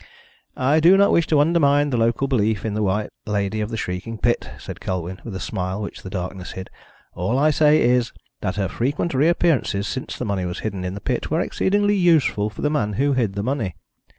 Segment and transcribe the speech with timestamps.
[0.57, 3.77] "I do not wish to undermine the local belief in the White Lady of the
[3.77, 6.71] Shrieking Pit," said Colwyn, with a smile which the darkness hid.
[7.13, 8.11] "All I say is
[8.41, 12.49] that her frequent reappearances since the money was hidden in the pit were exceedingly useful
[12.49, 13.75] for the man who hid the money.